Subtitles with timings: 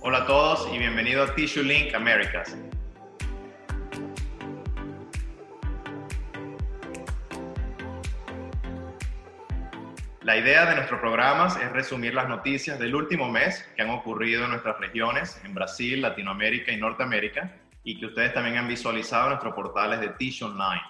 [0.00, 2.56] Hola a todos y bienvenido a Tissue Link Americas.
[10.22, 14.44] La idea de nuestros programas es resumir las noticias del último mes que han ocurrido
[14.44, 19.30] en nuestras regiones, en Brasil, Latinoamérica y Norteamérica, y que ustedes también han visualizado en
[19.30, 20.82] nuestros portales de Tissue Online.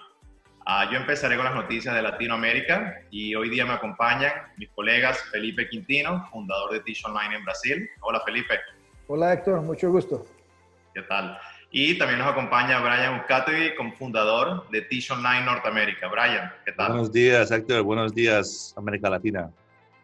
[0.67, 5.19] Uh, yo empezaré con las noticias de Latinoamérica y hoy día me acompañan mis colegas
[5.31, 7.89] Felipe Quintino, fundador de Tissue Online en Brasil.
[8.01, 8.59] Hola Felipe.
[9.11, 10.23] Hola Héctor, mucho gusto.
[10.93, 11.35] ¿Qué tal?
[11.71, 16.07] Y también nos acompaña Brian Ucatovi, fundador de Tish Online Norteamérica.
[16.09, 16.89] Brian, ¿qué tal?
[16.89, 17.81] Buenos días, Héctor.
[17.81, 19.49] Buenos días, América Latina.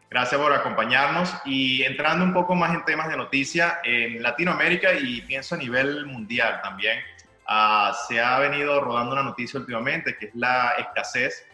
[0.10, 1.32] Gracias por acompañarnos.
[1.46, 6.08] Y entrando un poco más en temas de noticia, en Latinoamérica y pienso a nivel
[6.08, 6.98] mundial también,
[7.48, 11.46] uh, se ha venido rodando una noticia últimamente que es la escasez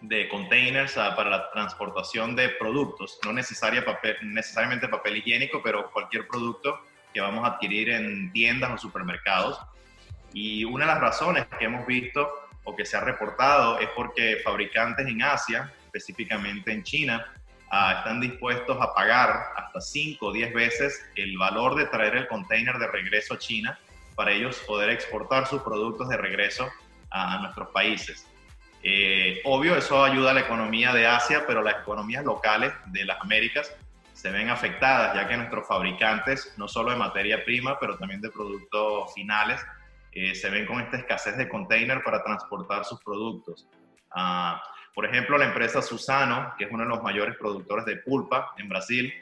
[0.00, 5.90] de containers uh, para la transportación de productos, no necesaria papel, necesariamente papel higiénico, pero
[5.90, 6.80] cualquier producto
[7.12, 9.60] que vamos a adquirir en tiendas o supermercados.
[10.32, 12.28] Y una de las razones que hemos visto
[12.64, 17.26] o que se ha reportado es porque fabricantes en Asia, específicamente en China,
[17.72, 22.28] uh, están dispuestos a pagar hasta 5 o 10 veces el valor de traer el
[22.28, 23.78] container de regreso a China
[24.14, 26.68] para ellos poder exportar sus productos de regreso
[27.10, 28.26] a, a nuestros países.
[28.82, 33.20] Eh, obvio, eso ayuda a la economía de Asia, pero las economías locales de las
[33.20, 33.74] Américas
[34.12, 38.30] se ven afectadas, ya que nuestros fabricantes, no solo de materia prima, pero también de
[38.30, 39.64] productos finales,
[40.12, 43.68] eh, se ven con esta escasez de container para transportar sus productos.
[44.16, 44.58] Uh,
[44.94, 48.68] por ejemplo, la empresa Susano, que es uno de los mayores productores de pulpa en
[48.68, 49.12] Brasil,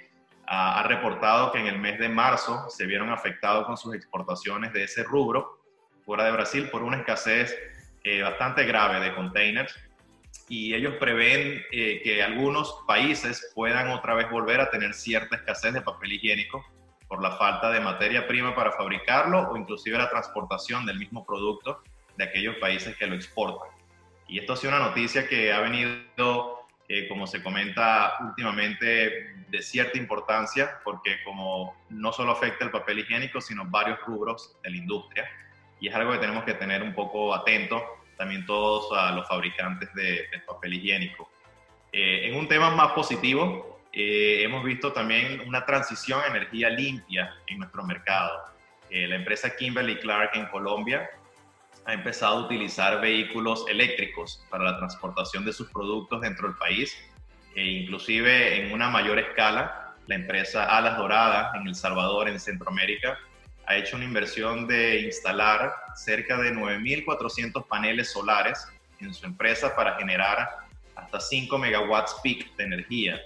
[0.44, 4.72] uh, ha reportado que en el mes de marzo se vieron afectados con sus exportaciones
[4.72, 5.60] de ese rubro
[6.06, 7.54] fuera de Brasil por una escasez
[8.06, 9.74] eh, bastante grave de containers
[10.48, 15.74] y ellos prevén eh, que algunos países puedan otra vez volver a tener cierta escasez
[15.74, 16.64] de papel higiénico
[17.08, 21.82] por la falta de materia prima para fabricarlo o inclusive la transportación del mismo producto
[22.16, 23.70] de aquellos países que lo exportan.
[24.28, 29.62] Y esto ha sido una noticia que ha venido, eh, como se comenta últimamente, de
[29.62, 34.76] cierta importancia porque como no solo afecta el papel higiénico, sino varios rubros de la
[34.76, 35.28] industria.
[35.80, 37.82] Y es algo que tenemos que tener un poco atento
[38.16, 41.30] también todos a los fabricantes de, de papel higiénico.
[41.92, 47.34] Eh, en un tema más positivo, eh, hemos visto también una transición a energía limpia
[47.46, 48.44] en nuestro mercado.
[48.90, 51.08] Eh, la empresa Kimberly Clark en Colombia
[51.86, 56.96] ha empezado a utilizar vehículos eléctricos para la transportación de sus productos dentro del país
[57.54, 63.18] e inclusive en una mayor escala la empresa Alas Doradas en El Salvador, en Centroamérica,
[63.66, 68.66] ha hecho una inversión de instalar cerca de 9.400 paneles solares
[69.00, 70.48] en su empresa para generar
[70.94, 73.20] hasta 5 megawatts peak de energía.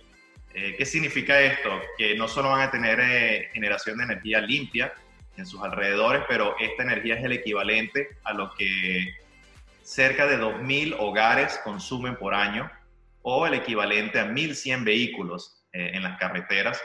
[0.55, 1.71] Eh, ¿Qué significa esto?
[1.97, 4.93] Que no solo van a tener eh, generación de energía limpia
[5.37, 9.15] en sus alrededores, pero esta energía es el equivalente a lo que
[9.83, 12.71] cerca de 2.000 hogares consumen por año
[13.23, 16.81] o el equivalente a 1.100 vehículos eh, en las carreteras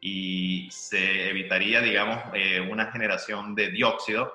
[0.00, 4.32] y se evitaría, digamos, eh, una generación de dióxido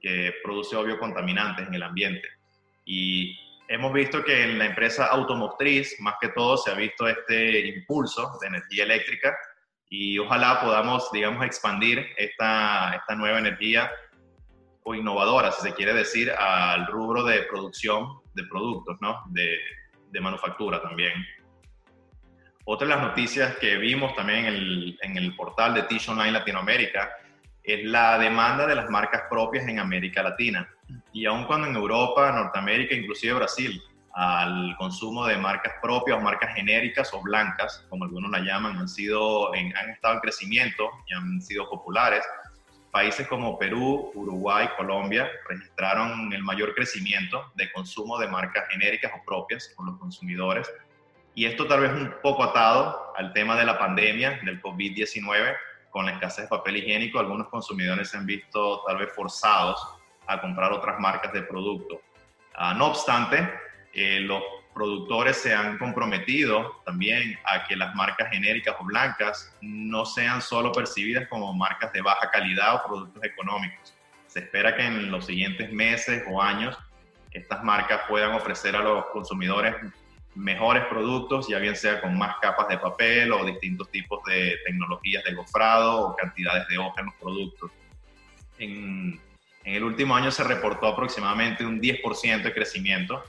[0.00, 2.28] que produce obvio contaminantes en el ambiente.
[2.84, 3.38] Y
[3.68, 8.38] hemos visto que en la empresa automotriz, más que todo, se ha visto este impulso
[8.40, 9.36] de energía eléctrica
[9.88, 13.90] y ojalá podamos, digamos, expandir esta, esta nueva energía
[14.82, 19.22] o innovadora, si se quiere decir, al rubro de producción de productos, ¿no?
[19.30, 19.58] De,
[20.10, 21.12] de manufactura también.
[22.66, 26.32] Otra de las noticias que vimos también en el, en el portal de Tish Online
[26.32, 27.10] Latinoamérica
[27.62, 30.66] es la demanda de las marcas propias en América Latina.
[31.12, 33.82] Y aun cuando en Europa, Norteamérica, inclusive Brasil,
[34.14, 39.54] al consumo de marcas propias marcas genéricas o blancas, como algunos la llaman, han, sido
[39.54, 42.24] en, han estado en crecimiento y han sido populares.
[42.90, 49.24] Países como Perú, Uruguay, Colombia registraron el mayor crecimiento de consumo de marcas genéricas o
[49.24, 50.70] propias por los consumidores
[51.34, 55.56] y esto tal vez un poco atado al tema de la pandemia, del COVID-19,
[55.90, 59.80] con la escasez de papel higiénico, algunos consumidores se han visto tal vez forzados
[60.26, 62.00] a comprar otras marcas de producto.
[62.58, 63.48] Uh, no obstante,
[63.92, 64.42] eh, los
[64.74, 70.72] productores se han comprometido también a que las marcas genéricas o blancas no sean solo
[70.72, 73.94] percibidas como marcas de baja calidad o productos económicos.
[74.26, 76.76] Se espera que en los siguientes meses o años
[77.30, 79.76] estas marcas puedan ofrecer a los consumidores
[80.34, 85.24] mejores productos, ya bien sea con más capas de papel o distintos tipos de tecnologías
[85.24, 87.70] de gofrado o cantidades de hoja en los productos.
[88.58, 89.20] En,
[89.64, 93.22] en el último año se reportó aproximadamente un 10% de crecimiento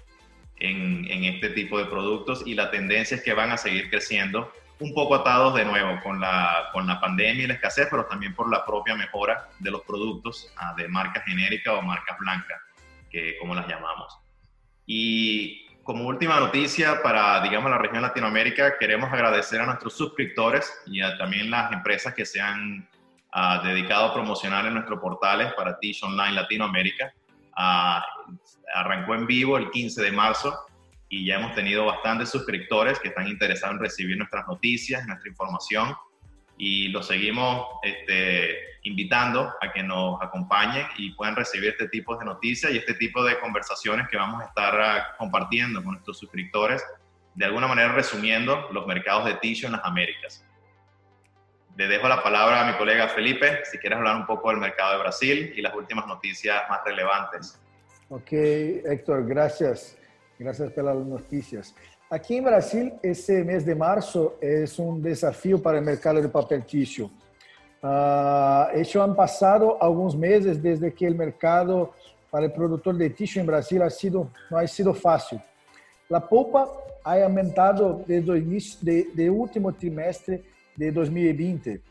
[0.58, 4.52] en, en, este tipo de productos y la tendencia es que van a seguir creciendo
[4.80, 8.34] un poco atados de nuevo con la, con la pandemia y la escasez, pero también
[8.34, 12.62] por la propia mejora de los productos ah, de marcas genéricas o marcas blancas,
[13.10, 14.18] que como las llamamos.
[14.86, 21.00] Y como última noticia para, digamos, la región Latinoamérica, queremos agradecer a nuestros suscriptores y
[21.00, 22.90] a también las empresas que se han
[23.32, 27.14] ah, dedicado a promocionar en nuestros portales para Tish Online Latinoamérica.
[27.56, 28.04] Ah,
[28.74, 30.58] arrancó en vivo el 15 de marzo
[31.08, 35.96] y ya hemos tenido bastantes suscriptores que están interesados en recibir nuestras noticias, nuestra información
[36.58, 42.26] y los seguimos este, invitando a que nos acompañen y puedan recibir este tipo de
[42.26, 46.84] noticias y este tipo de conversaciones que vamos a estar ah, compartiendo con nuestros suscriptores,
[47.34, 50.46] de alguna manera resumiendo los mercados de tissue en las Américas.
[51.76, 54.94] Le dejo la palabra a mi colega Felipe, si quieres hablar un poco del mercado
[54.94, 57.60] de Brasil y las últimas noticias más relevantes.
[58.10, 59.98] Ok, Héctor, gracias.
[60.38, 61.76] Gracias por las noticias.
[62.10, 66.64] Aquí en Brasil, ese mes de marzo es un desafío para el mercado de papel
[66.64, 67.10] tissue.
[67.82, 71.94] Uh, hecho, han pasado algunos meses desde que el mercado
[72.30, 75.42] para el productor de tissue en Brasil ha sido, no ha sido fácil.
[76.08, 76.72] La polpa
[77.04, 80.44] ha aumentado desde el inicio de, de último trimestre
[80.76, 81.82] de 2020.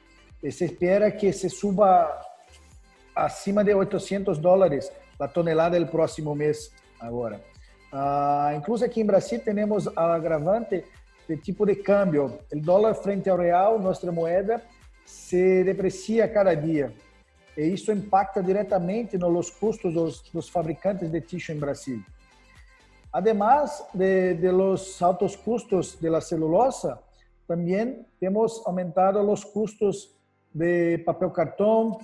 [0.43, 2.20] E se espera que se suba
[3.14, 7.40] acima de 800 dólares la tonelada el próximo mes agora.
[7.94, 10.85] Uh, incluso aqui em Brasil temos a agravante
[11.29, 12.41] de tipo de câmbio.
[12.52, 14.61] O dólar frente ao real, nossa moeda,
[15.05, 16.93] se deprecia cada dia.
[17.56, 22.05] E isso impacta diretamente nos custos dos, dos fabricantes de tissue em Brasil.
[23.12, 27.00] Además de, de los altos custos de la celulosa,
[27.46, 30.17] también hemos aumentado los custos
[30.52, 31.96] de papel cartón,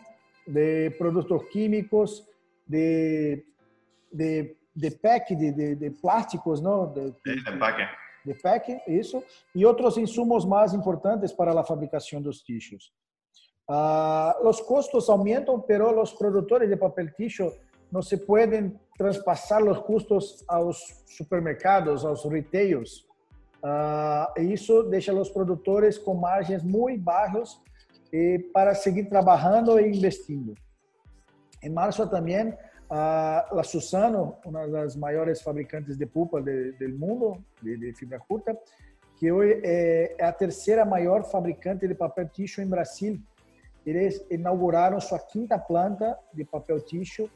[0.47, 2.29] de productos químicos,
[2.65, 3.45] de,
[4.13, 6.87] de de pack, de, de, de plásticos, ¿no?
[6.87, 8.01] De, de, de.
[8.25, 9.23] De pack, isso.
[9.55, 12.93] E outros insumos mais importantes para a fabricação dos tissues.
[13.69, 17.51] Uh, os custos aumentam, pero os produtores de papel tissue
[17.91, 20.77] não se podem transpassar os custos aos
[21.07, 23.07] supermercados, aos retails.
[23.63, 27.61] Uh, isso deixa os produtores com margens muito baixas
[28.13, 30.55] e para seguir trabalhando e investindo.
[31.63, 32.57] Em março também
[32.91, 38.59] a, la Susano, uma das maiores fabricantes de pulpa do mundo, de, de, fibra curta,
[39.17, 43.21] que hoje é, é, a terceira maior fabricante de papel tissue em Brasil.
[43.87, 47.31] Eles inauguraram sua quinta planta de papel tissue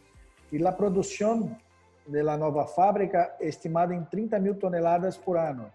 [0.50, 1.56] e a produção
[2.06, 5.72] da nova fábrica é estimada em 30 mil toneladas por ano.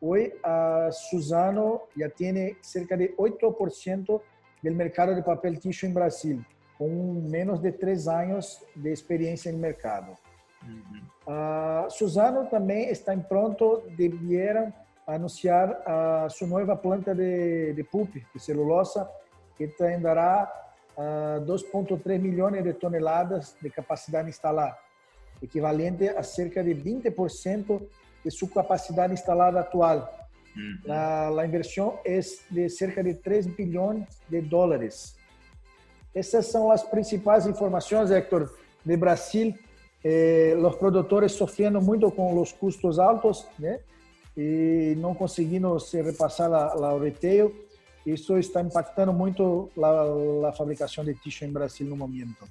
[0.00, 4.20] Hoje, a Suzano já tem cerca de 8%
[4.62, 6.44] do mercado de papel tissue em Brasil
[6.78, 10.16] com menos de três anos de experiência no mercado.
[10.62, 11.02] Uhum.
[11.26, 14.72] Uh, Suzano também está em pronto, devieram
[15.06, 19.08] anunciar a sua nova planta de, de pulp, de celulosa,
[19.56, 19.66] que
[20.00, 20.50] dará
[20.96, 24.76] uh, 2,3 milhões de toneladas de capacidade instalada,
[25.42, 27.82] equivalente a cerca de 20%
[28.24, 30.10] de sua capacidade instalada atual.
[30.56, 30.92] Uhum.
[30.92, 32.18] A, a inversão é
[32.50, 35.16] de cerca de 3 bilhões de dólares
[36.14, 39.54] essas são as principais informações, Héctor, de Brasil.
[40.02, 43.80] Eh, os produtores sofrendo muito com os custos altos, né?
[44.36, 47.54] E não conseguindo se repassar ao retail.
[48.04, 49.70] Isso está impactando muito
[50.46, 52.44] a, fabricação de tissue em Brasil no momento.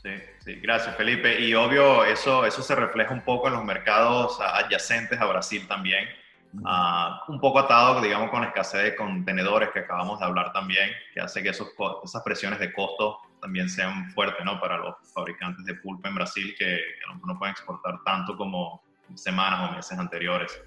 [0.00, 0.10] Sí,
[0.44, 1.40] sí, gracias Felipe.
[1.40, 6.08] Y obvio, eso, eso se refleja un poco en los mercados adyacentes a Brasil también.
[6.54, 11.20] Uh, un poco atado, digamos, con escasez de contenedores que acabamos de hablar también, que
[11.20, 11.68] hace que esos,
[12.04, 14.60] esas presiones de costo también sean fuertes ¿no?
[14.60, 18.82] para los fabricantes de pulpa en Brasil, que, que no, pueden exportar tanto como
[19.14, 20.60] semanas o meses anteriores.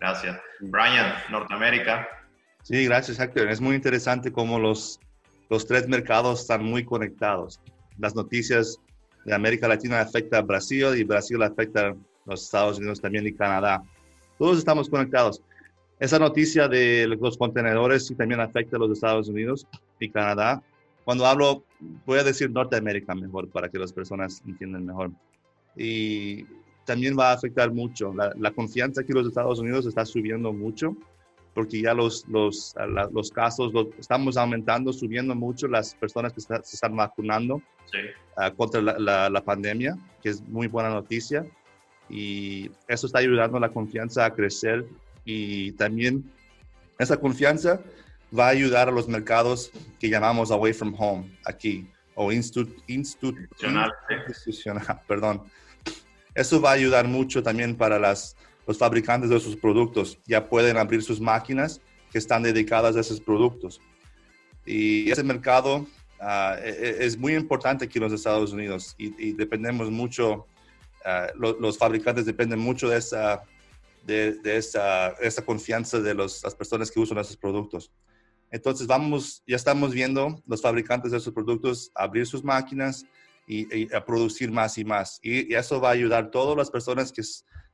[0.00, 0.40] Gracias.
[0.60, 2.08] Brian, Norteamérica.
[2.62, 3.48] Sí, gracias, Héctor.
[3.48, 4.98] Es muy interesante cómo los,
[5.48, 7.60] los tres mercados están muy conectados.
[7.98, 8.78] Las noticias
[9.24, 11.94] de América Latina afectan a Brasil y Brasil afecta a
[12.26, 13.82] los Estados Unidos también y Canadá.
[14.40, 15.42] Todos estamos conectados.
[15.98, 19.66] Esa noticia de los contenedores sí también afecta a los Estados Unidos
[20.00, 20.62] y Canadá.
[21.04, 21.62] Cuando hablo,
[22.06, 25.10] voy a decir Norteamérica mejor para que las personas entiendan mejor.
[25.76, 26.46] Y
[26.86, 28.14] también va a afectar mucho.
[28.14, 30.96] La, confianza aquí en los Estados Unidos está subiendo mucho
[31.52, 32.74] porque ya los, los,
[33.12, 37.60] los casos estamos aumentando, subiendo mucho las personas que se están vacunando
[38.38, 41.44] ah, contra la, la, pandemia, que es muy buena noticia
[42.10, 44.84] y eso está ayudando a la confianza a crecer
[45.24, 46.30] y también
[46.98, 47.80] esa confianza
[48.36, 53.92] va a ayudar a los mercados que llamamos away from home aquí o institucional,
[54.28, 55.42] institucional, perdón.
[56.34, 58.36] Eso va a ayudar mucho también para las,
[58.66, 61.80] los fabricantes de sus productos ya pueden abrir sus máquinas
[62.12, 63.80] que están dedicadas a esos productos.
[64.66, 65.86] Y ese mercado
[66.62, 70.46] e, es muy importante aquí en los Estados Unidos y, dependemos mucho,
[71.04, 73.42] ah, los fabricantes dependen mucho de esa,
[74.04, 77.92] de, esa, esa, confianza de las personas que usan esos productos.
[78.50, 83.04] Entonces vamos, ya estamos viendo los fabricantes de esos productos abrir sus máquinas
[83.46, 85.18] y, a producir más y más.
[85.22, 87.22] Y, eso va a ayudar a todas las personas que,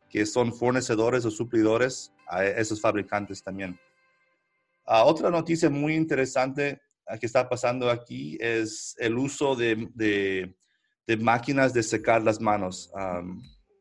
[0.09, 3.79] que son fornecedores o suplidores a esos fabricantes también.
[4.85, 10.55] Ah, otra noticia muy interesante ah, que está pasando aquí es el uso de, de,
[11.17, 12.91] máquinas de secar las manos.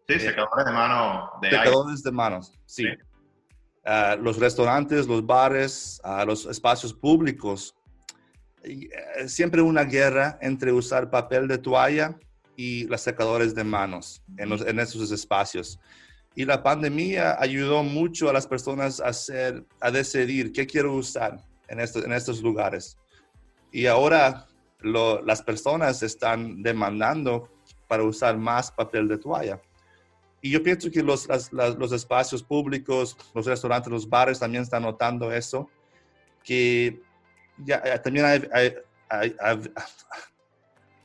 [0.07, 1.29] sí, secadores de manos.
[1.41, 2.85] De secadores de manos, sí.
[3.85, 7.75] Ah, los restaurantes, los bares, los espacios públicos.
[8.63, 8.89] Eh,
[9.27, 12.17] siempre una guerra entre usar papel de toalla
[12.55, 15.79] y los secadores de manos en, los, en esos espacios.
[16.33, 21.39] Y la pandemia ayudó mucho a las personas a, hacer, a decidir qué quiero usar
[21.67, 22.97] en estos, en estos lugares.
[23.71, 24.47] Y ahora
[24.85, 27.49] las personas están demandando
[27.87, 29.61] para usar más papel de toalla.
[30.41, 35.31] Y yo pienso que los, los espacios públicos, los restaurantes, los bares también están notando
[35.31, 35.69] eso,
[36.43, 37.01] que
[37.57, 38.25] ya, también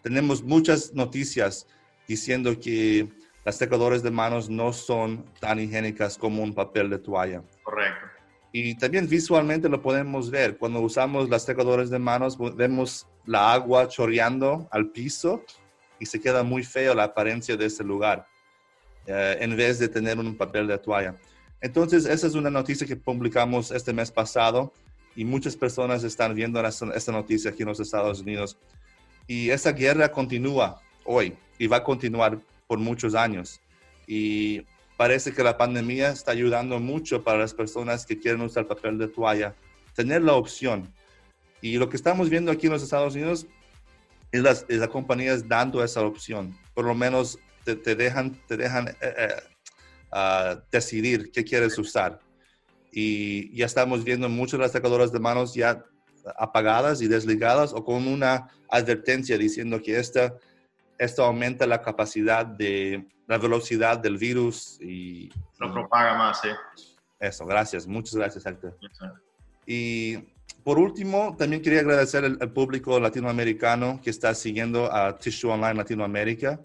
[0.02, 1.66] tenemos muchas noticias
[2.06, 3.08] diciendo que
[3.44, 7.42] las secadoras de manos no son tan higiénicas como un papel de toalla.
[7.62, 8.09] Correcto.
[8.52, 10.56] Y también visualmente lo podemos ver.
[10.58, 15.44] Cuando usamos las secadoras de manos, vemos la agua chorreando al piso
[15.98, 18.26] y se queda muy feo la apariencia de ese lugar,
[19.06, 21.14] eh, en vez de tener un papel de toalla.
[21.60, 24.72] Entonces, esa es una noticia que publicamos este mes pasado
[25.14, 28.56] y muchas personas están viendo esta noticia aquí en los Estados Unidos.
[29.26, 33.60] Y esa guerra continúa hoy y va a continuar por muchos años.
[34.06, 34.62] Y
[35.00, 39.08] parece que la pandemia está ayudando mucho para las personas que quieren usar papel de
[39.08, 39.54] toalla,
[39.94, 40.92] tener la opción.
[41.62, 43.46] Y lo que estamos viendo aquí en los Estados Unidos
[44.30, 46.54] es las, es compañías dando esa opción.
[46.74, 49.28] Por lo menos te, dejan, te dejan eh, eh,
[50.12, 52.20] ah, decidir qué quieres usar.
[52.92, 55.82] Y ya estamos viendo muchas de las sacadoras de manos ya
[56.36, 60.34] apagadas y desligadas o con una advertencia diciendo que esta
[61.00, 65.30] esto aumenta la capacidad de la velocidad del virus y...
[65.58, 66.54] Lo propaga más, ¿eh?
[67.18, 68.76] Eso, gracias, muchas gracias, Héctor.
[69.64, 70.18] Y
[70.62, 76.60] por último, también quería agradecer al, público latinoamericano que está siguiendo a Tissue Online Latinoamérica.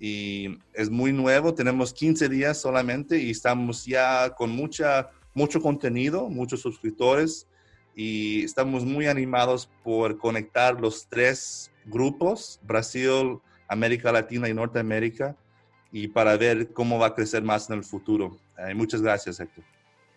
[0.00, 6.30] Y es muy nuevo, tenemos 15 días solamente y estamos ya con mucha, mucho contenido,
[6.30, 7.46] muchos suscriptores
[7.94, 13.38] y estamos muy animados por conectar los tres grupos, Brasil,
[13.68, 15.36] América Latina y Norteamérica
[15.92, 18.36] y para ver cómo va a crecer más en el futuro.
[18.58, 19.64] Eh, muchas gracias, Héctor.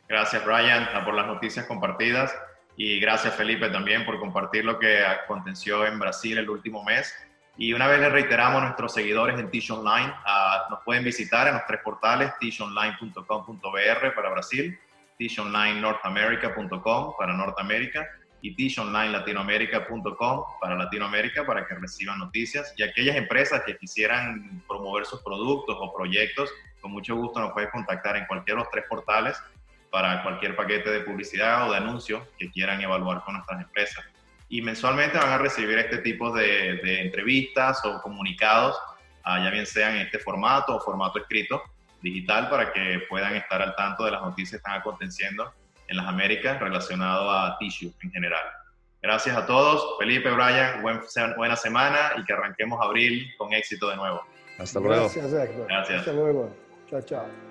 [0.08, 2.36] Gracias, Brian, por las noticias compartidas
[2.75, 7.13] y gracias, Felipe, también por compartir lo que aconteció en Brasil el último mes.
[7.58, 11.48] Y una vez le reiteramos a nuestros seguidores en Tish Online, ah, nos pueden visitar
[11.48, 14.79] en los tres portales, tishonline.com.br para Brasil,
[15.18, 18.08] tishonlinenorthamerica.com para Norteamérica
[18.41, 25.22] y tishonlinelatinoamerica.com para Latinoamérica para que reciban noticias y aquellas empresas que quisieran promover sus
[25.22, 26.50] productos o proyectos,
[26.81, 29.38] con mucho gusto nos pueden contactar en cualquiera de los tres portales
[29.89, 34.05] para cualquier paquete de publicidad o de anuncio que quieran evaluar con nuestras empresas.
[34.48, 38.77] Y mensualmente van a recibir este tipo de, entrevistas o comunicados,
[39.24, 41.62] ah, ya bien sean en este formato o formato escrito,
[42.01, 45.53] digital, para que puedan estar al tanto de las noticias que están aconteciendo
[45.89, 48.43] en las Américas relacionado a tissue en general.
[49.01, 49.98] Gracias a todos.
[49.98, 54.22] Felipe, Brian, buena semana y que arranquemos abril con éxito de nuevo.
[54.58, 55.03] Hasta luego.
[55.03, 55.67] Gracias, Héctor.
[55.67, 56.00] Gracias.
[56.00, 56.55] Hasta luego.
[56.89, 57.49] Chao, chao.